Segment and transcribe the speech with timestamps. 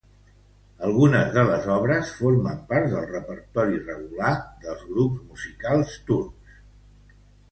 [0.85, 4.31] Algunes de les obres formen part del repertori regular
[4.65, 6.57] dels grups musicals turcs.